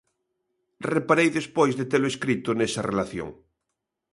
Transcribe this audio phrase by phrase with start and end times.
[0.95, 3.29] Reparei despois de telo escrito nesa relación.